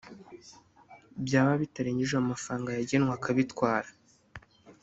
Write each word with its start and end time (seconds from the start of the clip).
byaba 1.25 1.51
bitarengeje 1.61 2.13
ayo 2.15 2.23
mafanga 2.31 2.69
yagenwe 2.77 3.11
akabitwara 3.17 3.89